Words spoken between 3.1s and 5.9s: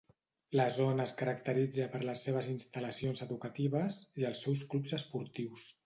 educatives, i els seus clubs esportius.